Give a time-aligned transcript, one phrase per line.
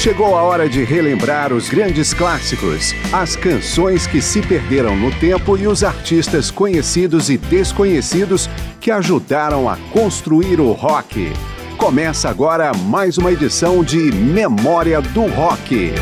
[0.00, 5.58] Chegou a hora de relembrar os grandes clássicos, as canções que se perderam no tempo
[5.58, 8.48] e os artistas conhecidos e desconhecidos
[8.80, 11.30] que ajudaram a construir o rock.
[11.76, 15.92] Começa agora mais uma edição de Memória do Rock.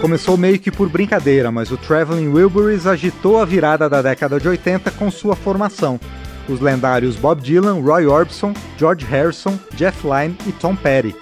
[0.00, 4.46] Começou meio que por brincadeira, mas o Traveling Wilburys agitou a virada da década de
[4.46, 5.98] 80 com sua formação.
[6.48, 11.14] Os lendários Bob Dylan, Roy Orbison, George Harrison, Jeff Lynne e Tom Petty.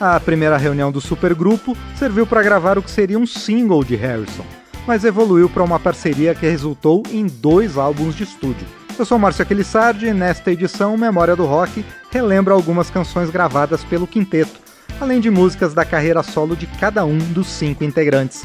[0.00, 4.44] A primeira reunião do supergrupo serviu para gravar o que seria um single de Harrison,
[4.86, 8.66] mas evoluiu para uma parceria que resultou em dois álbuns de estúdio.
[8.98, 14.06] Eu sou Márcio Aquilissardi e nesta edição Memória do Rock relembra algumas canções gravadas pelo
[14.06, 14.58] quinteto,
[14.98, 18.44] além de músicas da carreira solo de cada um dos cinco integrantes.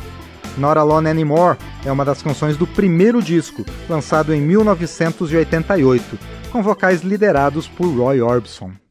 [0.57, 6.17] Not Alone Anymore é uma das canções do primeiro disco, lançado em 1988,
[6.51, 8.84] com vocais liderados por Roy Orbison.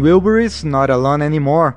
[0.00, 1.74] Wilburys, Not Alone Anymore.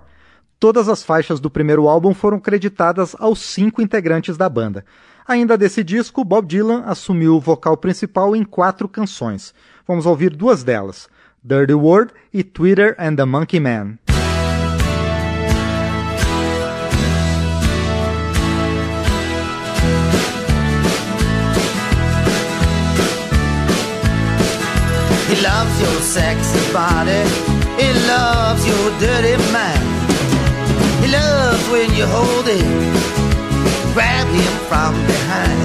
[0.60, 4.86] Todas as faixas do primeiro álbum foram creditadas aos cinco integrantes da banda.
[5.28, 9.54] Ainda desse disco, Bob Dylan assumiu o vocal principal em quatro canções.
[9.88, 11.10] Vamos ouvir duas delas,
[11.44, 13.98] Dirty Word e Twitter and the Monkey Man.
[25.30, 29.86] He loves your sexy body He loves your dirty mind.
[31.02, 33.04] He loves when you hold him
[33.94, 35.62] grab him from behind.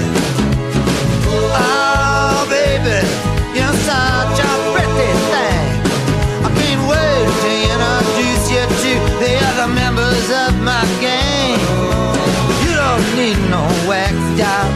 [1.25, 3.01] Oh, baby,
[3.57, 5.69] you're such a pretty thing.
[6.45, 11.57] I can't wait to introduce you to the other members of my gang.
[12.61, 14.69] You don't need no wax job,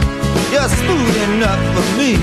[0.50, 2.18] you're smooth enough for me.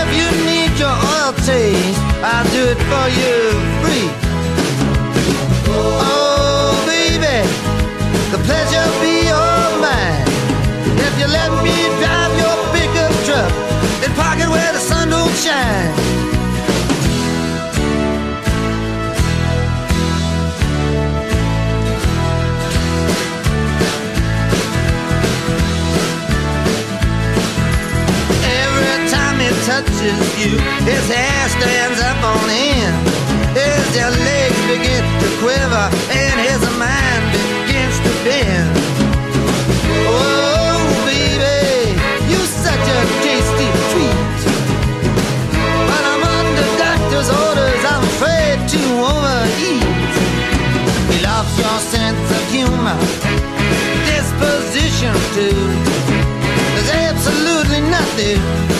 [0.00, 4.21] If you need your oil change, I'll do it for you free.
[30.02, 33.06] You, his hair stands up on end.
[33.54, 38.72] His legs begin to quiver and his mind begins to bend.
[40.10, 41.94] Oh, baby,
[42.26, 44.38] you such a tasty treat.
[45.86, 50.14] But I'm under doctor's orders, I'm afraid to overeat.
[51.14, 52.98] He loves your sense of humor,
[54.10, 55.62] disposition too.
[56.74, 58.71] There's absolutely nothing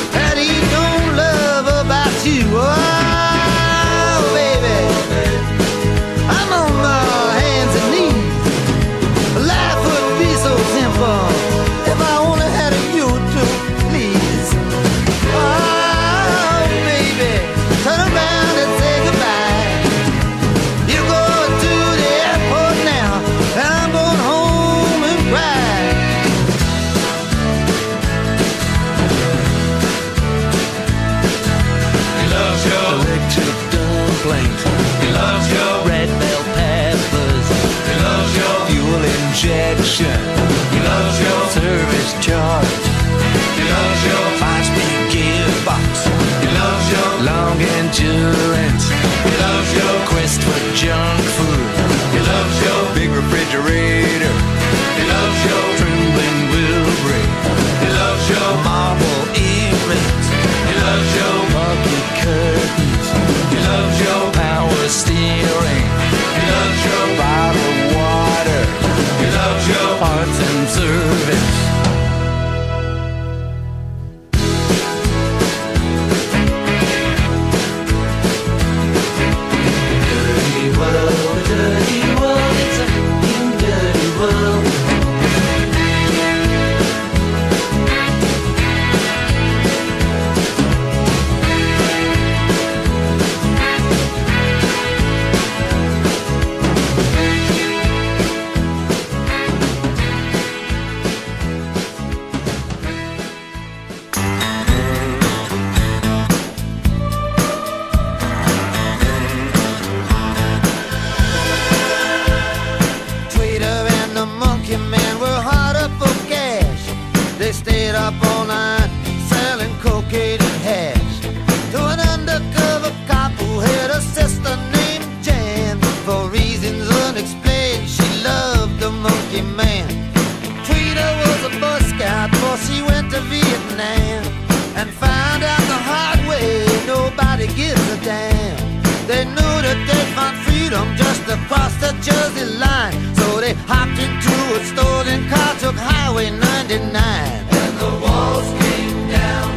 [142.02, 142.92] Jersey line.
[143.14, 146.90] So they hopped into a stolen car, took Highway 99.
[146.98, 149.50] And the walls came down.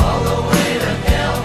[0.00, 1.38] All the way to hell.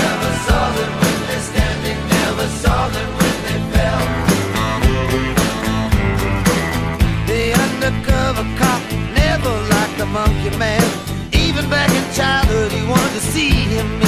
[0.00, 4.02] Never saw them when they're standing, never saw them when they fell.
[7.30, 10.88] The undercover cop never liked the monkey man.
[11.32, 14.05] Even back in childhood, he wanted to see him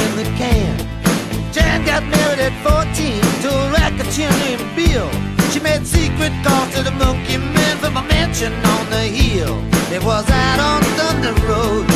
[3.49, 5.09] a racketeer named Bill.
[5.51, 9.57] She made secret calls to the monkey man from a mansion on the hill.
[9.91, 11.87] It was out on Thunder Road,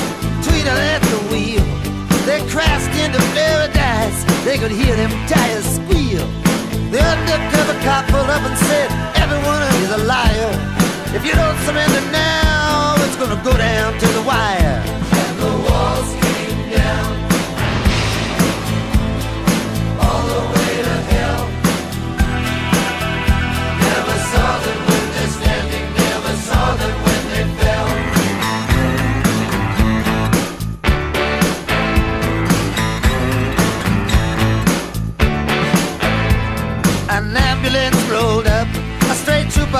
[0.45, 1.65] Tweeter at the wheel.
[2.25, 6.27] They crashed into paradise, they could hear them tires squeal.
[6.93, 10.53] The undercover cop pulled up and said, Everyone is a liar.
[11.15, 14.83] If you don't surrender now, it's gonna go down to the wire.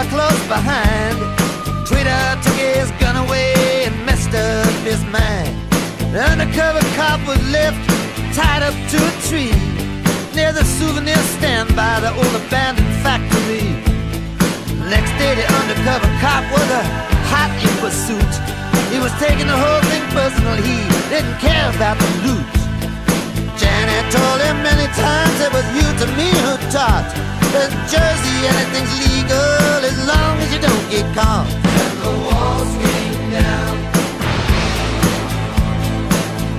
[0.03, 1.17] Trooper close behind.
[1.87, 5.55] Tweeter took his gun away and messed up his mind.
[6.13, 7.79] The undercover cop was left
[8.35, 9.53] tied up to a tree
[10.35, 13.69] near the souvenir stand by the old abandoned factory.
[14.89, 16.85] Next day, the undercover cop was a
[17.33, 18.33] hot in pursuit.
[18.93, 20.57] He was taking the whole thing personal.
[20.57, 20.79] He
[21.09, 22.53] didn't care about the loot.
[23.57, 27.32] Janet told him many times it was you to me who taught.
[27.55, 31.47] In Jersey, anything's legal as long as you don't get caught.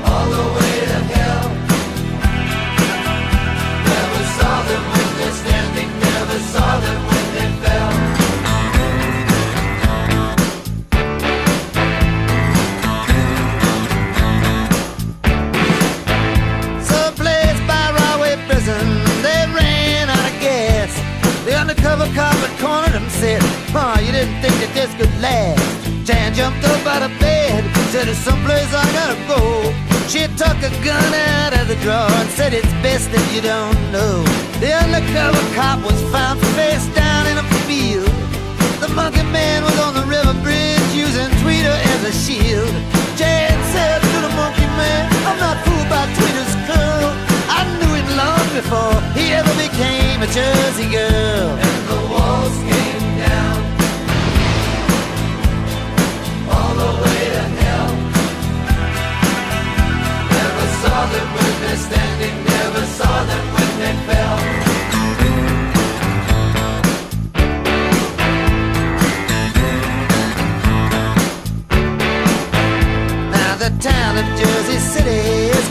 [0.06, 0.73] All the way
[22.14, 23.42] cop had cornered him, said,
[23.74, 25.62] Oh, you didn't think that this could last.
[26.06, 29.42] Jan jumped up out of bed, said, There's someplace I gotta go.
[30.08, 33.78] She took a gun out of the drawer and said, It's best that you don't
[33.90, 34.22] know.
[34.62, 38.10] The undercover cop was found face down in a field.
[38.80, 42.74] The monkey man was on the river bridge using Tweeter as a shield.
[43.18, 47.10] Jan said to the monkey man, I'm not fooled by Tweeter's curl.
[47.50, 52.03] I knew it long before he ever became a Jersey girl.
[73.64, 75.70] The town of Jersey City is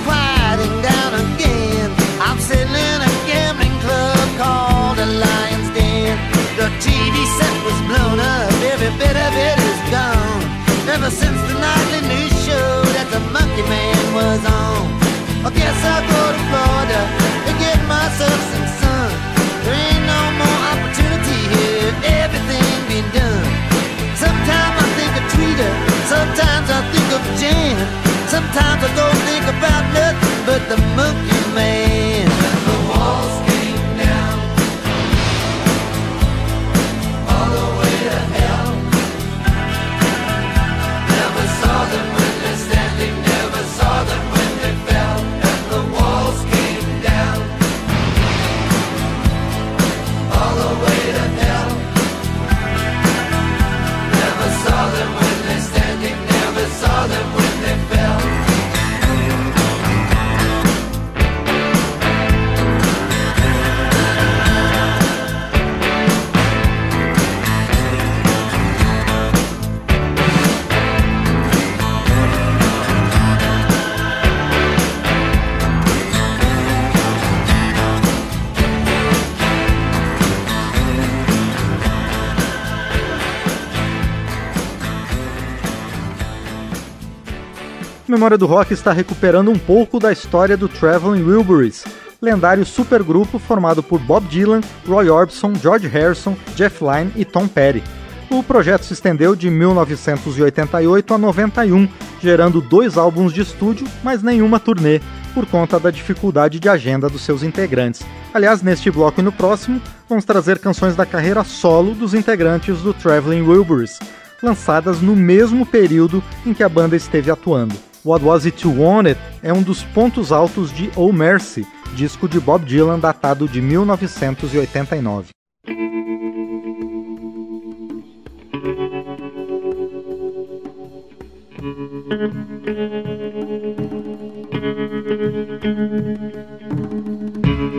[88.23, 91.85] Memória do Rock está recuperando um pouco da história do Traveling Wilburys,
[92.21, 97.83] lendário supergrupo formado por Bob Dylan, Roy Orbison, George Harrison, Jeff Lynne e Tom Petty.
[98.31, 101.89] O projeto se estendeu de 1988 a 91,
[102.23, 105.01] gerando dois álbuns de estúdio, mas nenhuma turnê,
[105.35, 108.03] por conta da dificuldade de agenda dos seus integrantes.
[108.33, 112.95] Aliás, neste bloco e no próximo, vamos trazer canções da carreira solo dos integrantes do
[112.95, 113.99] Traveling Wilburys,
[114.41, 117.75] lançadas no mesmo período em que a banda esteve atuando.
[118.05, 122.41] What Was It You Wanted é um dos pontos altos de Oh Mercy, disco de
[122.41, 125.29] Bob Dylan datado de 1989.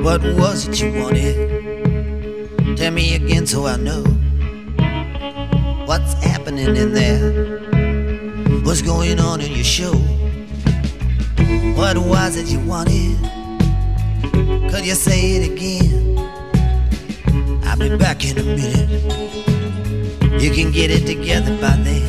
[0.02, 2.78] What was it you wanted?
[2.78, 4.04] Tell me again so I know
[5.86, 7.63] what's happening in there.
[8.74, 9.94] What's going on in your show?
[11.78, 13.20] What was it you wanted?
[14.72, 16.18] Could you say it again?
[17.66, 18.90] I'll be back in a minute.
[20.42, 22.02] You can get it together by then.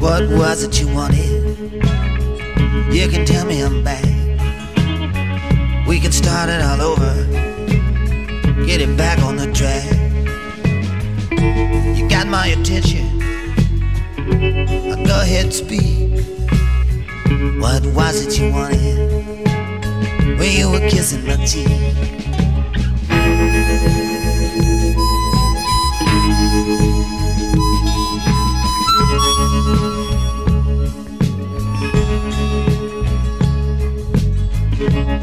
[0.00, 1.35] What was it you wanted?
[2.90, 4.04] You can tell me I'm back.
[5.86, 7.12] We can start it all over.
[8.64, 9.84] Get it back on the track.
[11.96, 13.18] You got my attention.
[15.04, 16.20] Go ahead, speak.
[17.60, 19.08] What was it you wanted
[20.38, 22.25] when you were kissing my cheek?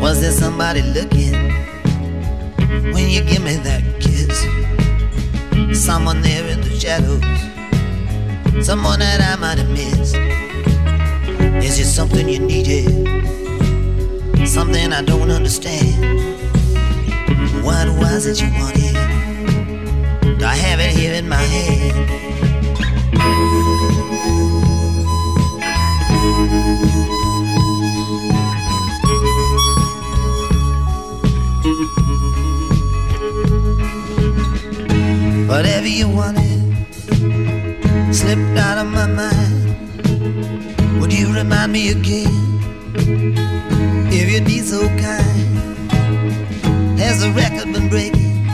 [0.03, 1.31] Was there somebody looking
[2.91, 4.43] when you give me that kiss?
[5.81, 7.24] Someone there in the shadows,
[8.65, 10.17] someone that I might have missed.
[11.65, 13.07] Is it something you needed?
[14.45, 16.03] Something I don't understand.
[17.63, 18.98] What was it you wanted?
[20.43, 22.03] I have it here in my hand.
[35.53, 36.63] Whatever you wanted
[38.12, 41.00] slipped out of my mind.
[41.00, 42.60] Would you remind me again?
[44.12, 45.91] If you'd be so kind.
[46.98, 48.48] Has the record been breaking?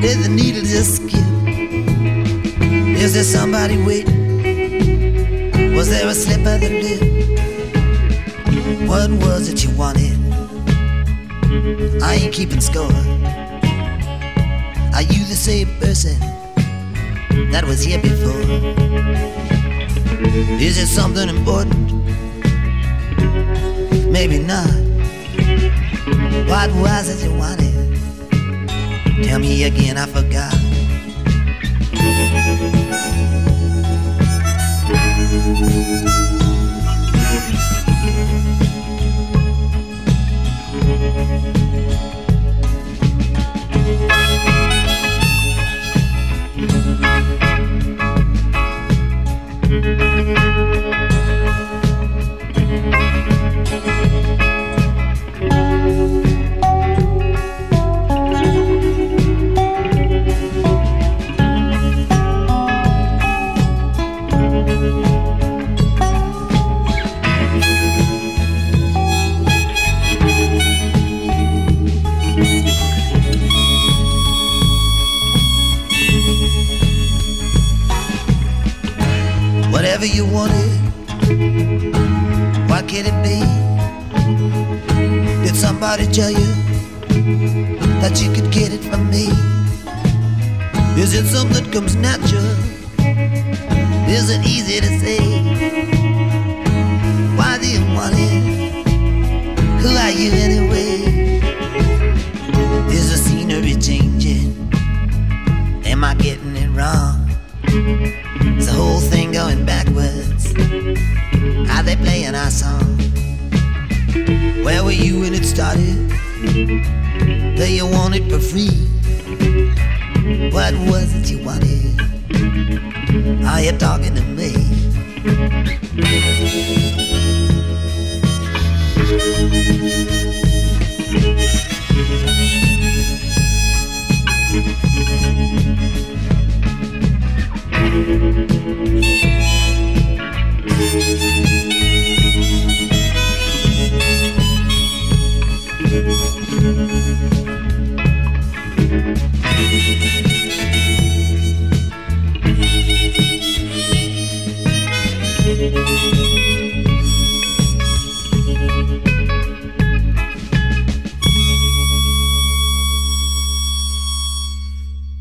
[0.00, 1.28] Did the needle just skip?
[2.96, 5.74] Is there somebody waiting?
[5.74, 7.02] Was there a slip of the lip?
[8.88, 10.16] What was it you wanted?
[12.02, 13.19] I ain't keeping score.
[15.00, 16.20] Are you the same person
[17.52, 18.38] that was here before?
[20.60, 21.90] Is it something important?
[24.12, 24.68] Maybe not.
[26.50, 27.96] What was it you wanted?
[29.24, 30.52] Tell me again, I forgot.
[35.62, 36.49] Whatever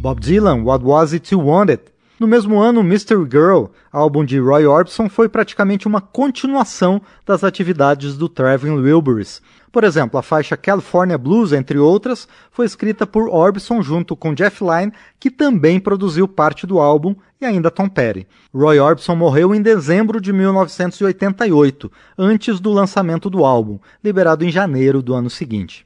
[0.10, 1.82] Bob Dylan, What Was It You Wanted?
[2.20, 8.18] No mesmo ano, Mystery Girl, álbum de Roy Orbison, foi praticamente uma continuação das atividades
[8.18, 9.40] do Traveling Wilburys.
[9.72, 14.64] Por exemplo, a faixa California Blues, entre outras, foi escrita por Orbison junto com Jeff
[14.64, 18.28] Lynne, que também produziu parte do álbum, e ainda Tom Petty.
[18.52, 25.04] Roy Orbison morreu em dezembro de 1988, antes do lançamento do álbum, liberado em janeiro
[25.04, 25.86] do ano seguinte.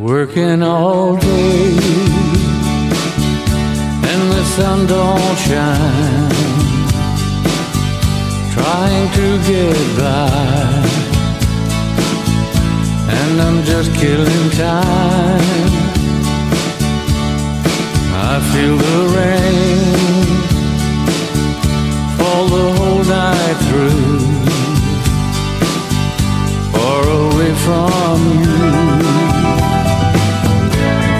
[0.00, 1.76] Working all day
[4.10, 6.30] and the sun don't shine.
[8.54, 10.88] Trying to get by,
[13.18, 15.70] and I'm just killing time.
[18.16, 20.24] I feel the rain
[22.16, 24.18] fall the whole night through,
[26.72, 28.59] far away from you.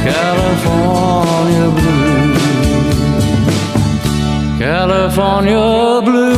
[0.04, 2.34] California blue.
[4.58, 6.29] California blue.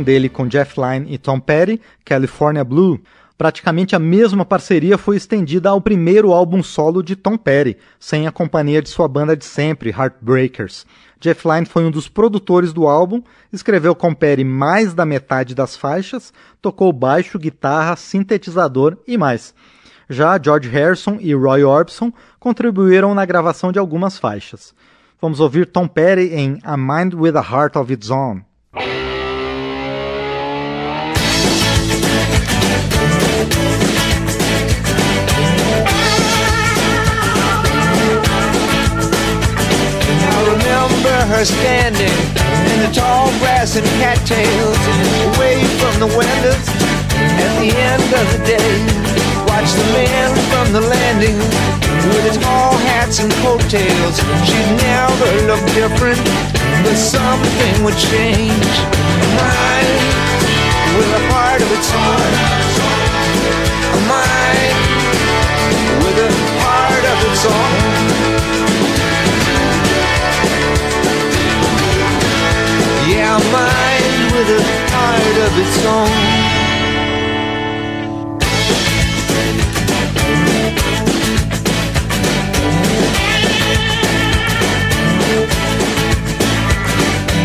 [0.00, 3.00] Dele com Jeff Lynne e Tom Petty, California Blue.
[3.36, 8.30] Praticamente a mesma parceria foi estendida ao primeiro álbum solo de Tom Petty, sem a
[8.30, 10.86] companhia de sua banda de sempre, Heartbreakers.
[11.18, 13.20] Jeff Lynne foi um dos produtores do álbum,
[13.52, 19.52] escreveu com Petty mais da metade das faixas, tocou baixo, guitarra, sintetizador e mais.
[20.08, 24.74] Já George Harrison e Roy Orbison contribuíram na gravação de algumas faixas.
[25.20, 28.42] Vamos ouvir Tom Petty em A Mind with a Heart of Its Own.
[41.26, 42.18] Her standing
[42.72, 44.78] in the tall grass and cattails,
[45.34, 46.66] away from the windows
[47.14, 48.72] at the end of the day.
[49.46, 51.36] Watch the man from the landing
[52.10, 54.16] with his tall hats and coattails.
[54.48, 56.18] She'd never look different,
[56.82, 58.72] but something would change.
[59.22, 59.90] A mind
[60.96, 62.32] with a heart of its own.
[63.94, 64.76] A mind
[66.02, 66.30] with a
[66.62, 68.31] heart of its own.
[74.48, 76.52] A heart of its own.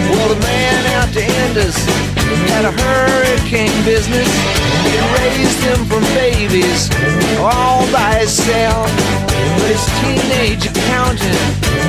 [0.09, 2.06] Well, the man out to end us
[2.51, 4.27] had a hurricane business.
[4.83, 6.89] He raised him from babies
[7.39, 8.89] all by himself.
[9.57, 11.39] But his teenage accountant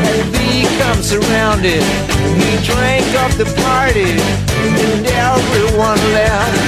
[0.04, 1.82] had become surrounded.
[1.82, 6.58] He drank up the party and everyone left.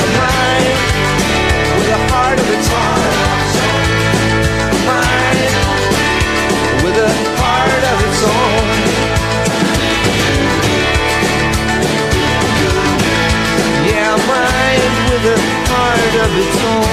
[0.00, 0.78] A mind
[1.76, 3.23] with a heart of its own.
[15.24, 15.40] another
[15.72, 16.84] heart of its own.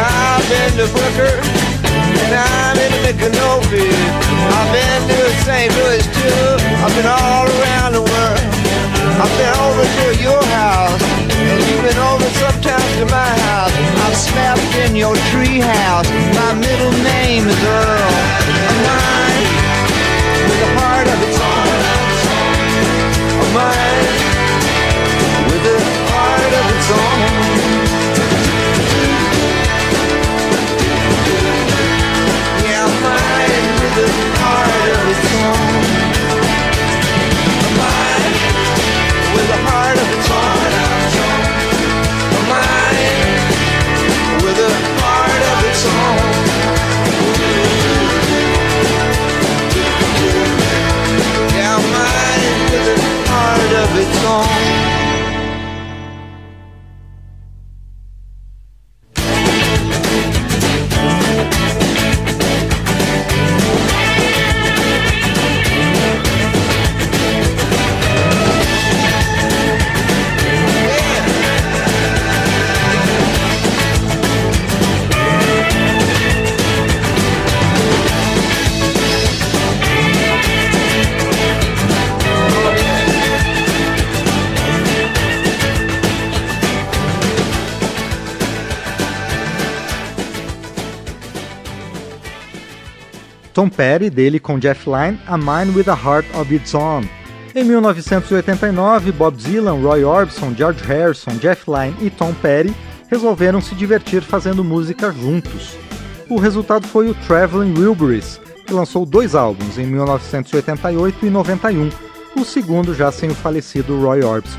[0.00, 1.34] I've been to Booker,
[2.20, 3.88] and I've been to Canopy.
[4.52, 5.72] I've been to St.
[5.72, 6.44] Louis too.
[6.84, 8.40] I've been all around the world.
[9.20, 11.02] I've been over to your house,
[11.32, 13.72] and you've been over sometimes to my house.
[14.04, 16.27] I've slept in your tree house.
[93.78, 97.04] Petty, dele com Jeff Lynne, A Mind with a Heart of Its Own.
[97.54, 102.74] Em 1989, Bob Dylan, Roy Orbison, George Harrison, Jeff Lynne e Tom Petty
[103.08, 105.76] resolveram se divertir fazendo música juntos.
[106.28, 111.88] O resultado foi o Traveling Wilburys, que lançou dois álbuns em 1988 e 91,
[112.36, 114.58] o segundo já sem o falecido Roy Orbison.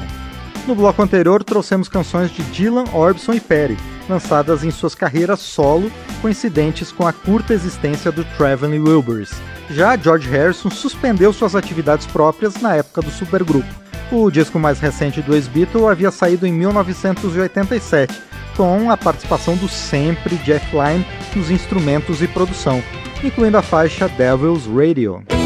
[0.66, 3.78] No bloco anterior, trouxemos canções de Dylan, Orbison e Perry,
[4.10, 5.92] lançadas em suas carreiras solo,
[6.22, 9.32] coincidentes com a curta existência do Traveling Wilburys.
[9.70, 13.70] Já George Harrison suspendeu suas atividades próprias na época do supergrupo.
[14.12, 18.20] O disco mais recente do ex-Beatle havia saído em 1987,
[18.58, 22.84] com a participação do sempre Jeff Lynne nos instrumentos e produção,
[23.24, 25.39] incluindo a faixa Devil's Radio.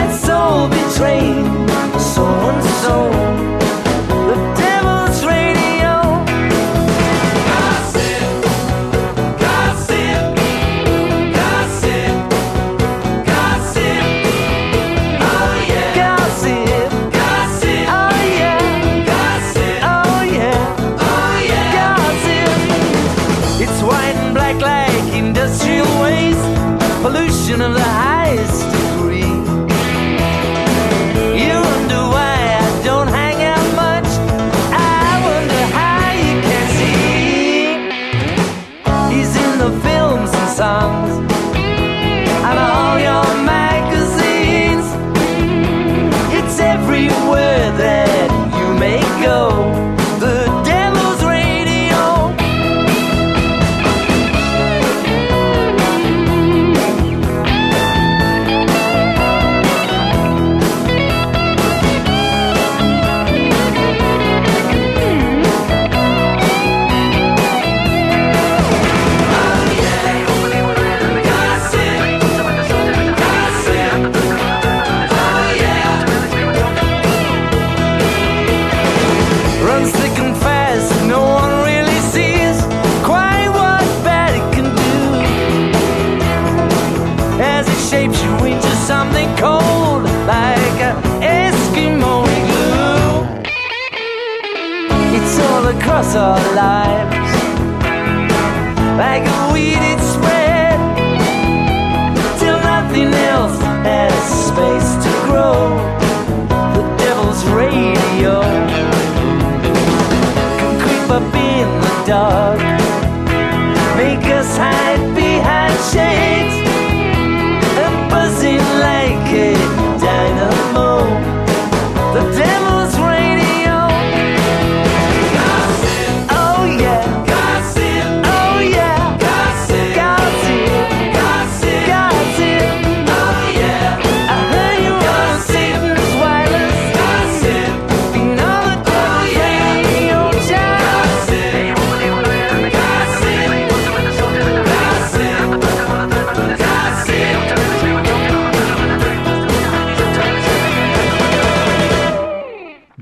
[0.00, 1.46] my soul betrayed.
[2.00, 3.29] So and so.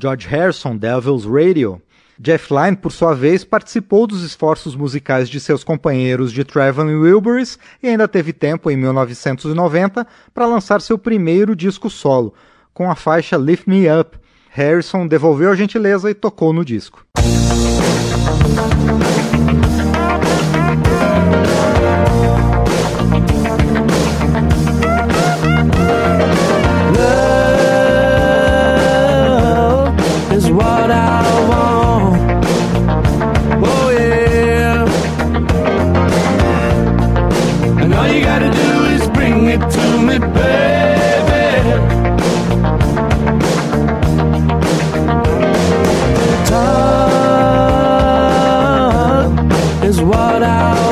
[0.08, 1.82] George Harrison, Devil's Radio.
[2.18, 6.94] Jeff Lynne, por sua vez, participou dos esforços musicais de seus companheiros de Trevor e
[6.94, 12.32] Wilburys e ainda teve tempo, em 1990, para lançar seu primeiro disco solo,
[12.72, 14.18] com a faixa Lift Me Up.
[14.48, 17.04] Harrison devolveu a gentileza e tocou no disco.
[49.88, 50.87] is what I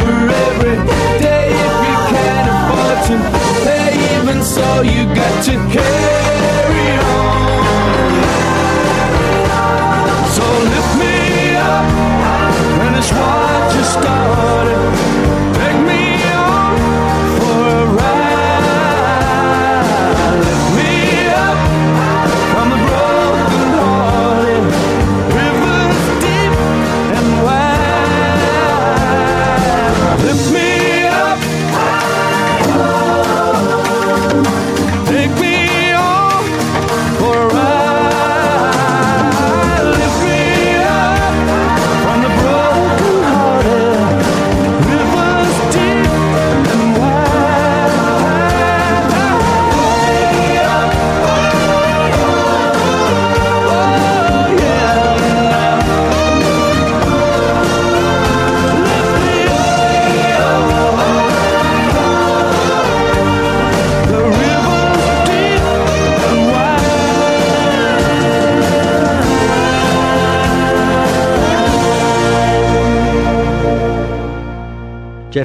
[0.00, 0.76] for every
[1.20, 3.16] day if you can afford to
[3.64, 6.23] pay, even so you got to care.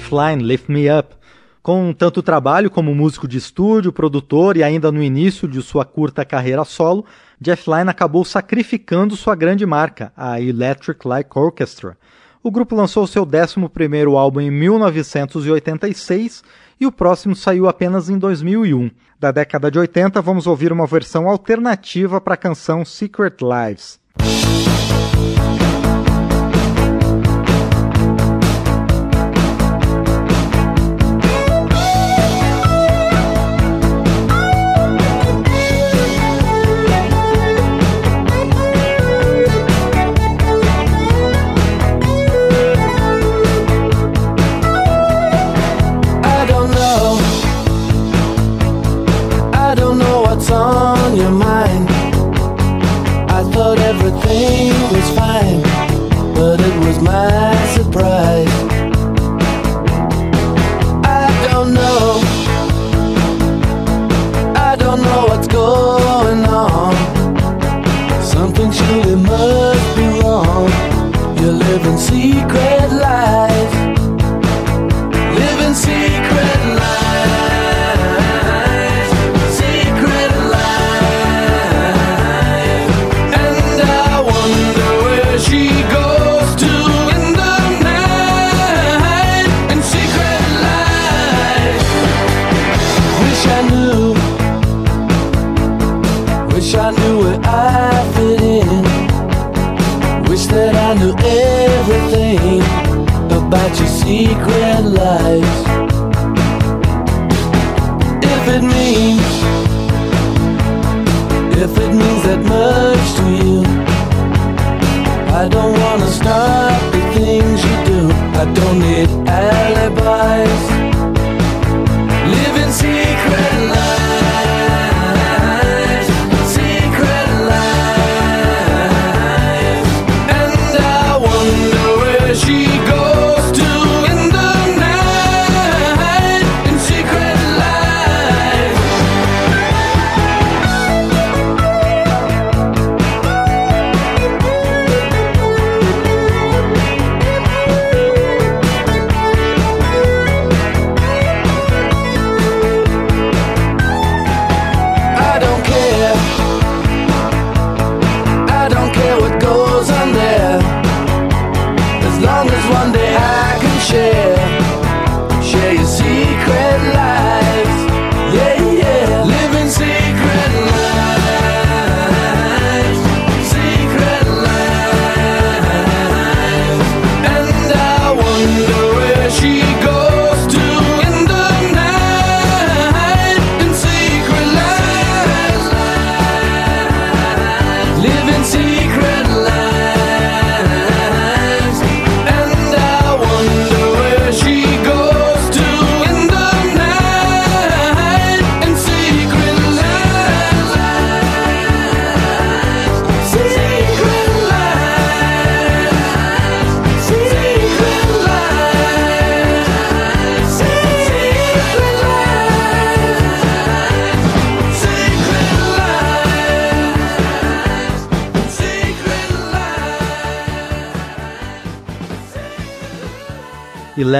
[0.09, 1.15] Offline, Lift Me Up.
[1.61, 6.25] Com tanto trabalho como músico de estúdio, produtor e ainda no início de sua curta
[6.25, 7.05] carreira solo,
[7.39, 11.95] Jeff Lynne acabou sacrificando sua grande marca, a Electric Light Orchestra.
[12.41, 16.43] O grupo lançou seu 11 álbum em 1986
[16.79, 18.89] e o próximo saiu apenas em 2001.
[19.19, 23.99] Da década de 80, vamos ouvir uma versão alternativa para a canção Secret Lives.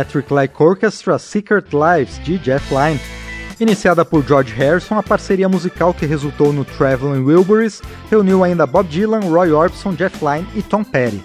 [0.09, 2.99] Electric Light Orchestra Secret Lives, de Jeff Lynne.
[3.59, 8.89] Iniciada por George Harrison, a parceria musical que resultou no Traveling Wilburys reuniu ainda Bob
[8.89, 11.23] Dylan, Roy Orbison, Jeff Lynne e Tom Petty.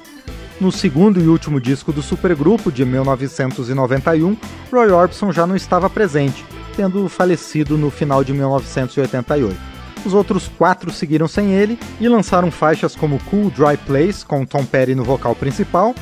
[0.60, 4.36] No segundo e último disco do supergrupo, de 1991,
[4.70, 6.44] Roy Orbison já não estava presente,
[6.76, 9.56] tendo falecido no final de 1988.
[10.04, 14.66] Os outros quatro seguiram sem ele e lançaram faixas como Cool Dry Place, com Tom
[14.66, 15.94] Petty no vocal principal,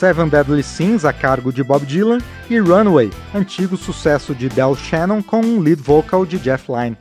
[0.00, 5.20] Seven Deadly Sins a cargo de Bob Dylan e Runaway, antigo sucesso de Del Shannon
[5.20, 6.96] com um lead vocal de Jeff Lynne.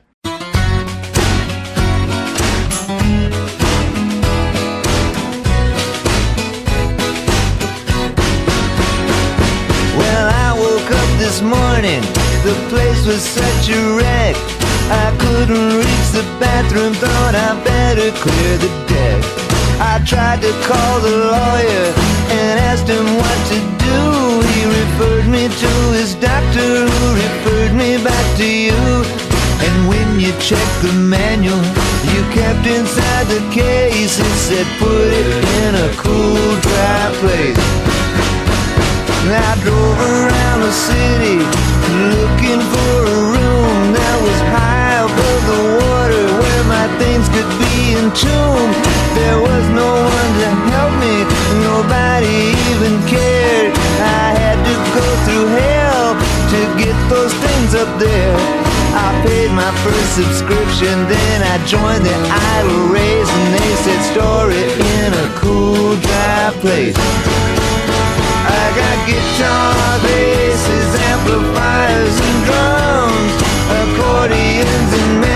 [11.41, 12.01] morning.
[12.43, 14.35] The place was such a wreck.
[14.91, 19.58] I couldn't reach the bathroom, thought I better clear the deck.
[19.79, 21.87] I tried to call the lawyer
[22.35, 23.99] and asked him what to do.
[24.51, 28.83] He referred me to his doctor who referred me back to you.
[29.65, 31.63] And when you checked the manual
[32.11, 35.27] you kept inside the case, it said put it
[35.63, 37.89] in a cool, dry place.
[39.31, 41.37] I drove around the city
[42.17, 45.98] looking for a room that was high above the water
[47.33, 48.75] could be entombed.
[49.15, 51.15] There was no one to help me,
[51.65, 53.73] nobody even cared.
[54.01, 56.15] I had to go through hell
[56.53, 58.35] to get those things up there.
[58.95, 62.17] I paid my first subscription, then I joined the
[62.57, 66.97] idle race, and they said store it in a cool, dry place.
[68.49, 73.33] I got guitar, basses, amplifiers, and drums,
[73.77, 75.28] accordions and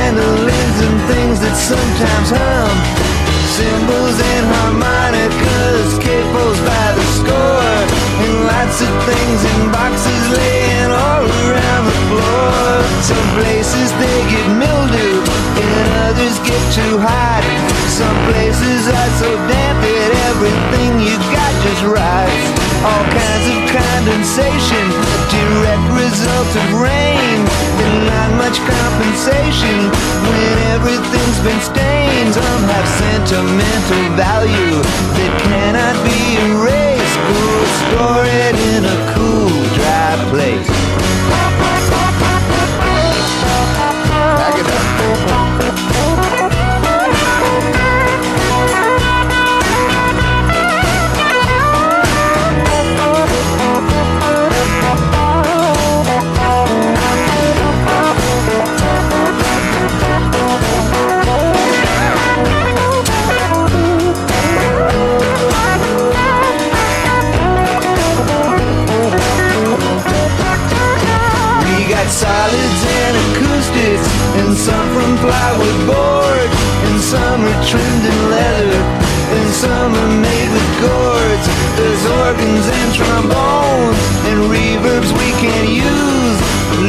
[1.08, 2.76] things that sometimes hum.
[3.54, 7.78] Cymbals and harmonicas, capos by the score,
[8.24, 12.72] and lots of things in boxes laying all around the floor.
[13.04, 15.03] Some places they get mildew,
[15.84, 17.44] and others get too hot.
[17.92, 22.44] Some places are so damp that everything you got just rots.
[22.84, 24.86] All kinds of condensation,
[25.32, 27.38] direct result of rain,
[27.80, 29.88] and not much compensation
[30.28, 32.34] when everything's been stained.
[32.34, 34.80] Some have sentimental value
[35.16, 37.20] that cannot be erased.
[37.30, 37.44] Go
[37.80, 41.43] store it in a cool, dry place.
[72.24, 74.08] Solids and acoustics,
[74.40, 76.50] and some from plywood board,
[76.88, 78.84] and some are trimmed in leather,
[79.36, 81.46] and some are made with gourds.
[81.76, 84.00] There's organs and trombones,
[84.30, 86.38] and reverbs we can use.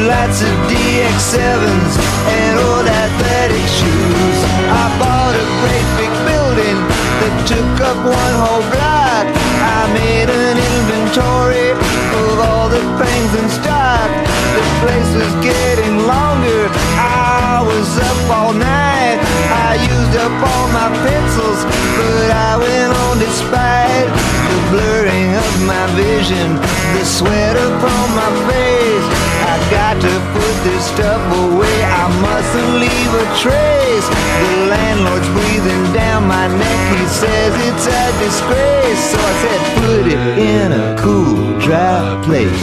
[0.07, 1.95] Lots of DX7s
[2.39, 4.39] and old athletic shoes.
[4.83, 6.94] I bought a great big building
[7.25, 9.25] that took up one whole block.
[9.25, 14.09] I made an inventory of all the things in stock.
[14.53, 16.69] The place was getting longer.
[17.01, 19.17] I was up all night.
[19.57, 21.61] I used up all my pencils,
[21.97, 24.09] but I went on despite
[24.53, 26.61] the blurring of my vision,
[26.93, 29.07] the sweat upon my face.
[29.49, 31.74] I got to put this stuff away.
[32.05, 34.09] I mustn't leave a trace.
[34.41, 36.99] The landlord's breathing down my neck.
[36.99, 39.03] He says it's a disgrace.
[39.11, 42.61] So I said, put it in a cool, dry place.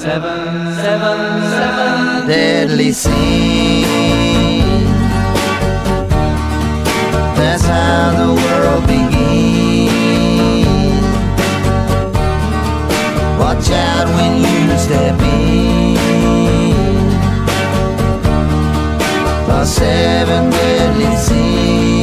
[0.00, 1.18] Seven, seven,
[1.52, 2.26] seven.
[2.26, 3.84] deadly sin.
[7.36, 9.29] That's how the world begins.
[13.60, 15.94] Watch out when you step in.
[19.46, 21.99] The seven deadly sins.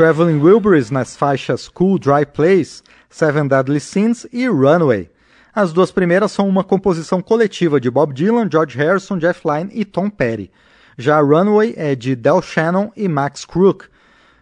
[0.00, 5.10] Traveling Wilburys nas faixas Cool Dry Place, Seven Deadly Sins e Runaway.
[5.54, 9.84] As duas primeiras são uma composição coletiva de Bob Dylan, George Harrison, Jeff Lynne e
[9.84, 10.50] Tom Petty.
[10.96, 13.88] Já Runaway é de Del Shannon e Max Crook.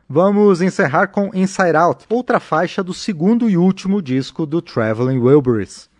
[0.08, 5.90] Vamos encerrar com Inside Out, outra faixa do segundo e último disco do Traveling Wilburys.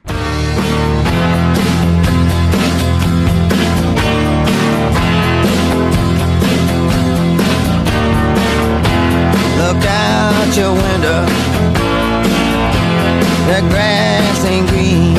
[9.69, 11.21] look out your window.
[13.49, 15.15] The grass ain't green,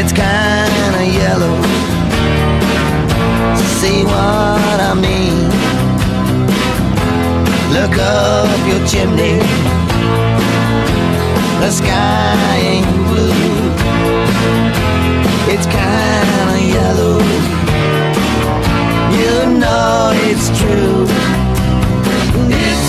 [0.00, 1.56] it's kinda yellow.
[3.78, 5.38] See what I mean?
[7.76, 9.38] Look up your chimney,
[11.62, 13.70] the sky ain't blue,
[15.52, 17.18] it's kinda yellow.
[19.18, 21.35] You know it's true.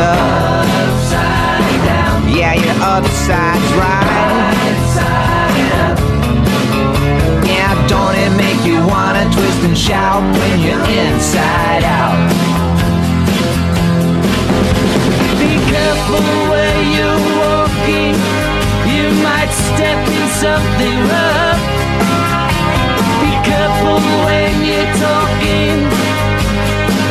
[0.00, 0.66] up.
[2.28, 4.80] Yeah, your upside's right.
[7.44, 12.18] Yeah, don't it make you wanna twist and shout when you're inside out?
[15.40, 18.14] Be careful where you're walking.
[18.94, 21.60] You might step in something rough.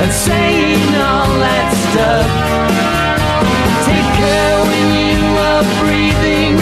[0.02, 2.30] And saying all that stuff.
[3.84, 5.20] Take care when you
[5.52, 6.56] are breathing.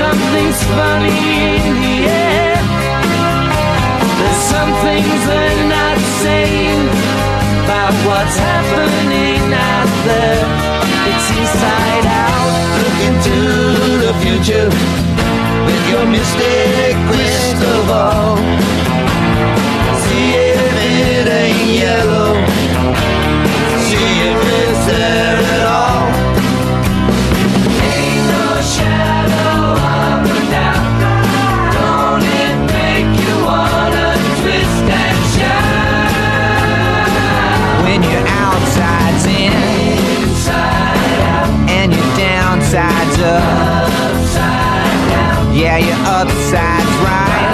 [0.00, 2.56] Something's funny in the air.
[4.16, 6.80] There's some things they're not saying
[7.68, 10.44] about what's happening out there.
[11.12, 12.52] It's inside out.
[12.80, 13.38] Look into
[14.00, 14.68] the future
[15.68, 18.40] with your mystic crystal ball.
[20.08, 22.45] See if it ain't yellow.
[46.56, 47.46] Upside's right.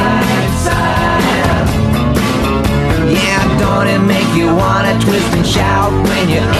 [3.12, 6.51] Yeah, don't it make you wanna twist and shout when you're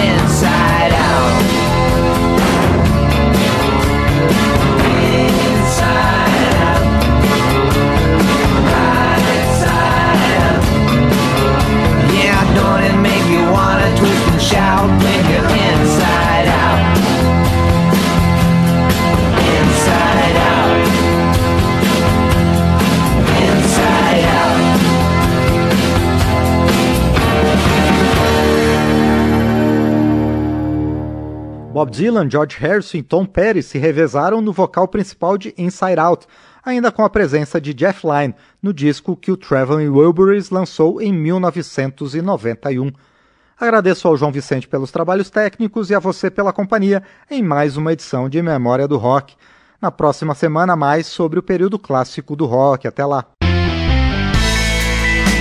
[31.83, 36.28] Bob Dylan, George Harrison e Tom Petty se revezaram no vocal principal de Inside Out,
[36.64, 41.12] ainda com a presença de Jeff Lynne no disco que o Traveling Wilburys lançou em
[41.12, 42.93] 1991.
[43.59, 47.93] Agradeço ao João Vicente pelos trabalhos técnicos e a você pela companhia em mais uma
[47.93, 49.35] edição de Memória do Rock.
[49.80, 52.87] Na próxima semana, mais sobre o período clássico do rock.
[52.87, 53.26] Até lá!